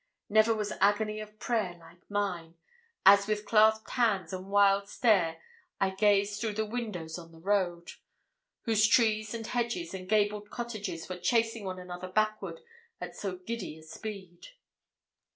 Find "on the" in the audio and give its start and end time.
7.19-7.37